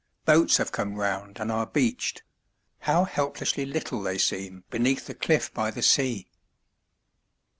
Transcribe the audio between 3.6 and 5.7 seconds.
little they seem beneath the cliff by